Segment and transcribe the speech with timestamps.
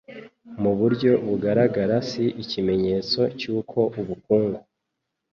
[0.61, 4.59] mu buryo bugaragara si ikimenyetso cy'uko ubukungu